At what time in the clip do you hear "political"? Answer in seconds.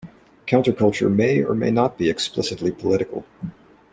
2.71-3.23